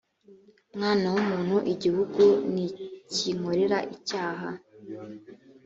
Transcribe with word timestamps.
mwana 0.75 1.05
w’umuntu 1.13 1.55
igihugu 1.73 2.23
nikinkorera 2.53 3.77
icyaha 3.95 4.49